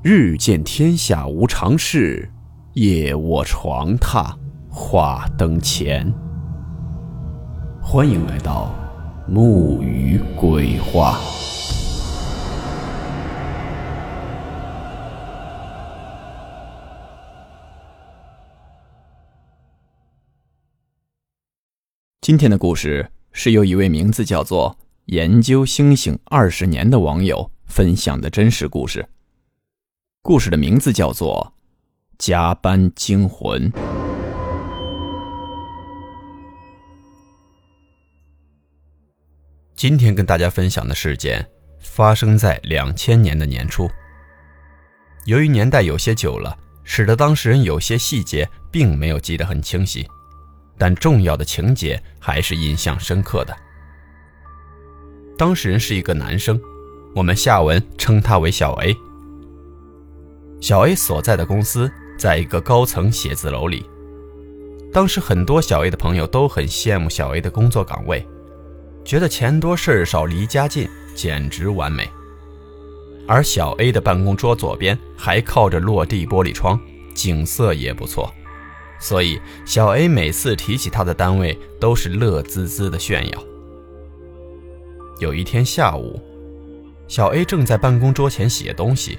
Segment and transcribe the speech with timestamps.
[0.00, 2.30] 日见天下无常事，
[2.74, 4.32] 夜卧床榻
[4.70, 6.14] 话灯前。
[7.82, 8.72] 欢迎来到
[9.26, 11.18] 木鱼鬼话。
[22.20, 29.04] 今天的故事是由一位名字叫做“研究星星二十年”的网友分享的真实故事。
[30.28, 31.54] 故事的名字叫做
[32.18, 33.72] 《加班惊魂》。
[39.74, 41.48] 今天跟大家分享的事件
[41.80, 43.88] 发生在两千年的年初。
[45.24, 46.54] 由于年代有些久了，
[46.84, 50.06] 使得当事人有些细节并没有记得很清晰，
[50.76, 53.56] 但重要的情节还是印象深刻的。
[55.38, 56.60] 当事人是一个男生，
[57.14, 58.94] 我们下文称他为小 A。
[60.60, 63.84] 小 A 所在的公司在一个高层写字楼里。
[64.92, 68.26] 当时很多小 A 的朋友都很羡慕小 A 的工作岗位，
[69.04, 72.08] 觉得钱多事少、离家近，简直完美。
[73.26, 76.80] 而小 A 的办公桌左边还靠着落地玻璃窗，
[77.14, 78.32] 景色也不错，
[78.98, 83.44] 所以小 A 每次提起他的单位都是乐滋滋的炫耀。
[85.20, 86.18] 有一天下午，
[87.06, 89.18] 小 A 正在办公桌前写东西。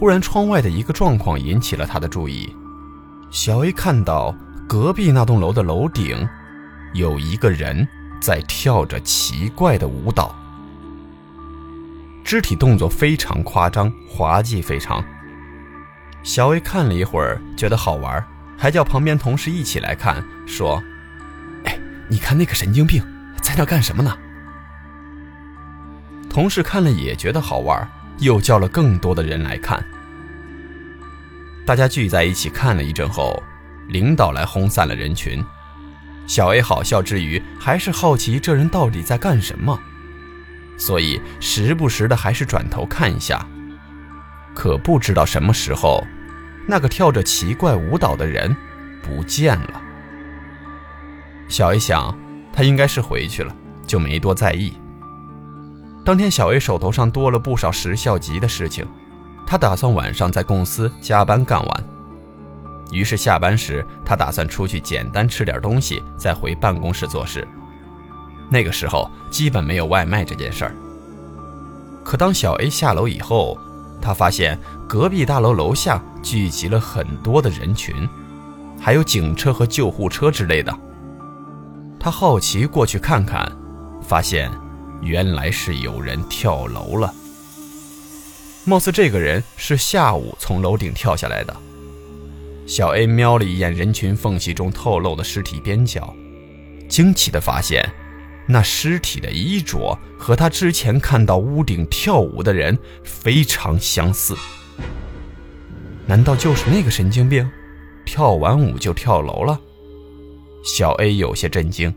[0.00, 2.56] 忽然，窗外的一个状况引起了他的注意。
[3.30, 4.34] 小 A 看到
[4.66, 6.26] 隔壁那栋楼的楼顶，
[6.94, 7.86] 有一个人
[8.18, 10.34] 在跳着奇怪的舞蹈，
[12.24, 15.04] 肢体动作非常夸张，滑稽非常。
[16.22, 20.82] 小 A 看了一会儿，觉得好玩，还叫旁边同事一起来看，说
[21.64, 21.78] ：“哎，
[22.08, 23.04] 你看那个神经病
[23.42, 24.16] 在那干什么呢？”
[26.30, 27.86] 同事看了也觉得好玩。
[28.20, 29.82] 又叫了更多的人来看，
[31.66, 33.42] 大家聚在一起看了一阵后，
[33.88, 35.42] 领导来轰散了人群。
[36.26, 39.76] 小 A 好笑之余，还是好奇这人到底在干什么，
[40.76, 43.44] 所以时不时的还是转头看一下。
[44.54, 46.06] 可不知道什么时候，
[46.68, 48.54] 那个跳着奇怪舞蹈的人
[49.02, 49.82] 不见了。
[51.48, 52.16] 小 A 想，
[52.52, 54.74] 他应该是回去了，就没多在意。
[56.04, 58.86] 当天，小 A 手头上多了不少时效急的事情，
[59.46, 61.84] 他打算晚上在公司加班干完。
[62.90, 67.46] 于是下班时，他打算出去简单吃点东西，再回办公室做事。
[68.48, 70.74] 那个时候基本没有外卖这件事儿。
[72.02, 73.56] 可当小 A 下楼以后，
[74.00, 74.58] 他发现
[74.88, 78.08] 隔壁大楼楼下聚集了很多的人群，
[78.80, 80.76] 还有警车和救护车之类的。
[82.00, 83.46] 他好奇过去看看，
[84.02, 84.50] 发现。
[85.02, 87.14] 原来是有人跳楼了，
[88.64, 91.56] 貌似这个人是下午从楼顶跳下来的。
[92.66, 96.14] 小 A 瞄了一眼人群缝隙中透露的尸体边角，
[96.88, 97.88] 惊奇地发现，
[98.46, 104.36] 那尸体的衣着和他之前看到屋顶跳舞的人非常相似。
[106.06, 107.48] 难道就是那个神经病，
[108.04, 109.58] 跳完舞就跳楼了？
[110.62, 111.92] 小 A 有些震惊。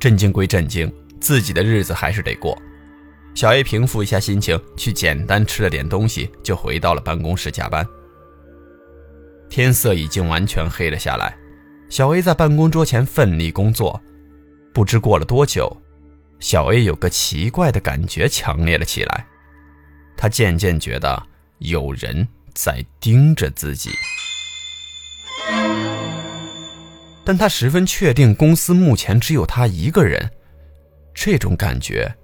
[0.00, 0.90] 震惊归震惊。
[1.20, 2.56] 自己的日子还是得过。
[3.34, 7.86] 小 A 平复一下心情，去简单吃了点东西，就回到了办公室加班。
[9.48, 11.36] 天色已经完全黑了下来，
[11.88, 14.00] 小 A 在办公桌前奋力工作。
[14.74, 15.74] 不知过了多久，
[16.40, 19.26] 小 A 有个奇怪的感觉强烈了起来，
[20.16, 21.22] 他渐渐觉得
[21.58, 23.90] 有人在盯着自己，
[27.24, 30.30] 但他十分确定公司目前只有他一个人。
[31.20, 32.14] 这种感觉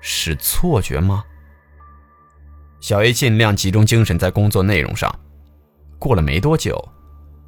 [0.00, 1.22] 是错觉吗？
[2.80, 5.14] 小 A 尽量集中精神在工作内容上。
[5.98, 6.82] 过了没多久，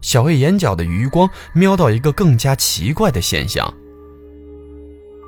[0.03, 3.73] 小 A 眼角的余光瞄到一个更加奇怪的现象。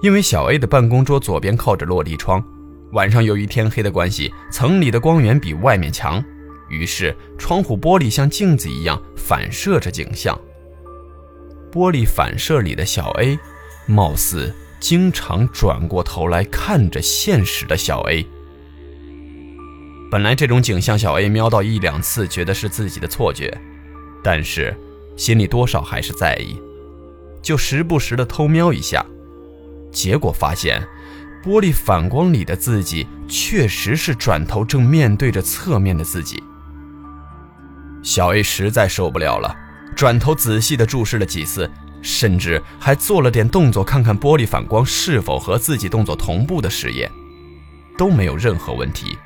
[0.03, 2.45] 因为小 A 的办公桌左边靠着落地窗，
[2.93, 6.23] 晚上由于天黑的关系，层里的光源比外面强，
[6.69, 10.39] 于是窗户玻璃像镜子一样反射着景象。
[11.73, 13.39] 玻璃反射里的小 A，
[13.87, 14.55] 貌似……
[14.85, 18.27] 经常转过头来看着现实的小 A。
[20.11, 23.59] 本来这种景象，小 A 瞄到一两次，觉得是自己的错觉，
[24.23, 24.77] 但是
[25.17, 26.61] 心里多少还是在意，
[27.41, 29.03] 就时不时的偷瞄一下。
[29.91, 30.87] 结果发现，
[31.43, 36.43] 玻璃反光里的自己确实是转头正面对着侧面的自己。
[38.03, 39.57] 小 A 实在受不了了，
[39.97, 41.71] 转头仔细的注视了几次。
[42.05, 47.11] 甚至还做了点动作，看看玻璃反光是否和自己动作同步的实验，
[47.97, 49.17] 都没有任何问题。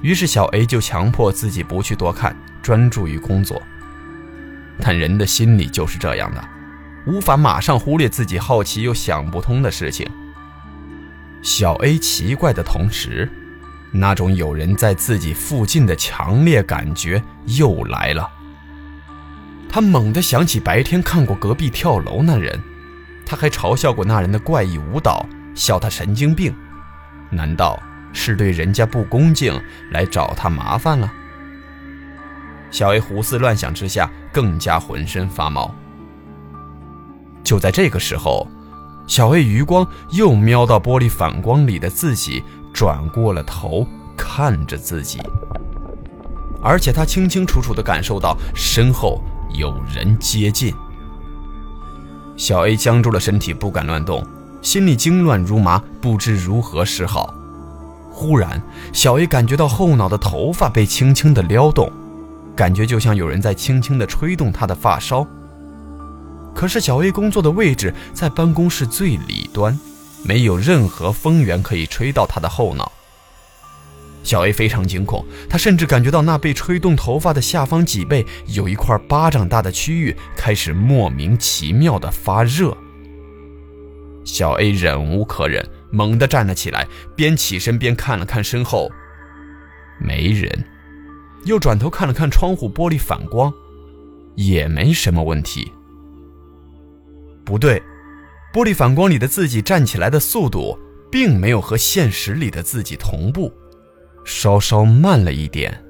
[0.00, 3.60] 于是小 A 就强迫自己不去多看，专注于工作。
[4.80, 6.42] 但人的心理就是这样的，
[7.06, 10.08] 无法马上忽略自己好奇又想不通的事情。
[11.42, 13.30] 小 A 奇怪的同时，
[13.92, 18.30] 那种有人在自己附近的强烈感觉又来了。
[19.76, 22.58] 他猛地想起白天看过隔壁跳楼那人，
[23.26, 26.50] 他还嘲笑过那人的怪异舞蹈，笑他神经病。
[27.28, 27.78] 难道
[28.10, 31.12] 是对人家不恭敬来找他麻烦了？
[32.70, 35.74] 小 A 胡思乱想之下，更加浑身发毛。
[37.44, 38.48] 就在这个时候，
[39.06, 42.42] 小 A 余光又瞄到玻璃反光里的自己，
[42.72, 43.86] 转过了头
[44.16, 45.20] 看着自己，
[46.62, 49.22] 而且他清清楚楚地感受到身后
[49.56, 50.74] 有人接近。
[52.36, 54.24] 小 A 僵住了身体，不敢乱动，
[54.60, 57.34] 心里惊乱如麻，不知如何是好。
[58.10, 58.60] 忽然，
[58.92, 61.90] 小 A 感觉到后脑的头发被轻轻地撩动。
[62.54, 65.26] 感觉就像有人在轻轻地吹动他的发梢。
[66.54, 69.78] 可是小 A 工作的位置在办公室最里端，
[70.22, 72.90] 没有任何风源可以吹到他的后脑。
[74.26, 82.76] 小 A 非常惊恐，他甚至感觉到那被吹动头发的下方脊背有一块巴掌大的区域开始莫名其妙的发热。
[84.24, 88.90] 小 A 忍无可忍，猛地站了起来，边起身边看了看身后，
[90.00, 90.50] 没人。
[91.44, 93.54] 又转头看了看窗户玻璃反光，
[94.34, 95.70] 也没什么问题。
[97.44, 97.80] 不对，
[98.52, 100.76] 玻璃反光里的自己站起来的速度
[101.12, 103.52] 并没有和现实里的自己同步，
[104.26, 105.82] 稍稍慢了一点。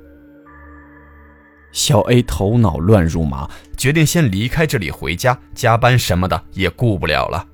[1.73, 7.45] 小 A 头脑乱如麻，决定先离开这里回家，加班什么的也顾不了了。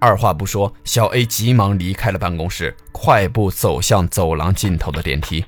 [0.00, 5.44] 二话不说，小 A 急忙离开了办公室，快步走向走廊尽头的电梯。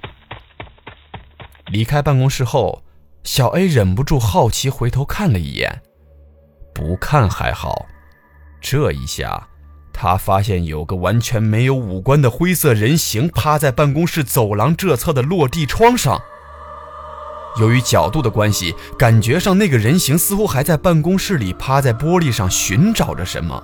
[1.67, 2.83] 离开办公室后，
[3.25, 5.83] 小 A 忍不住好奇回头看了一眼。
[6.73, 7.87] 不看还好，
[8.61, 9.49] 这一下，
[9.96, 16.20] 他发现有个完全没有五官的灰色人形趴在办公室走廊这侧的落地窗上。
[17.61, 23.62] 由于角度的关系，感觉上那个人形似乎还在办公室里趴在玻璃上寻找着什么。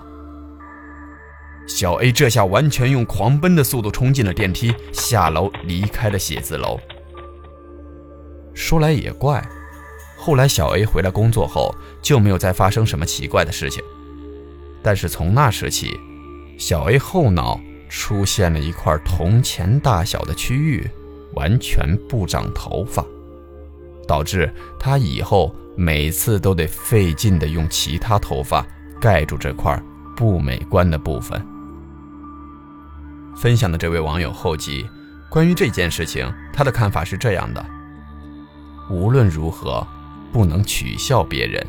[1.66, 6.78] 小 A 这下完全用狂奔的速度冲进了电梯，下楼离开了写字楼。
[8.54, 9.44] 说来也怪，
[10.16, 13.82] 后来小 A 回来工作后就没有再发生什么奇怪的事情。
[14.82, 15.98] 但是从那时起，
[16.60, 17.58] 小 A 后脑
[17.88, 20.86] 出现了一块铜钱大小的区域，
[21.32, 23.02] 完全不长头发，
[24.06, 28.64] 导致他以后每次都得费劲的用其他头发
[29.00, 29.82] 盖住这块
[30.14, 31.42] 不美观的部分。
[33.34, 34.86] 分享的这位网友后记，
[35.30, 37.64] 关于这件事情，他的看法是这样的。
[38.90, 39.84] 无论如何，
[40.30, 41.66] 不能取笑别人，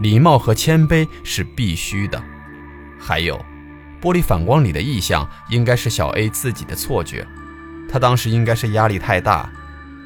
[0.00, 2.22] 礼貌和谦卑是必须的。
[3.00, 3.40] 还有，
[4.00, 7.26] 玻璃反光里的异象应该是小 A 自己的错觉，
[7.90, 9.50] 他当时应该是压力太大。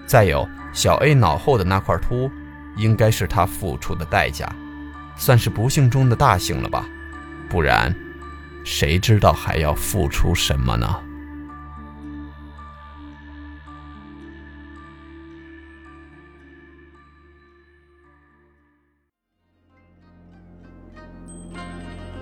[0.07, 2.31] 再有，小 A 脑后的那块秃，
[2.77, 4.51] 应该是他付出的代价，
[5.17, 6.87] 算是不幸中的大幸了吧？
[7.49, 7.95] 不然，
[8.65, 11.03] 谁知道还要付出什么呢？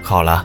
[0.03, 0.45] 好了，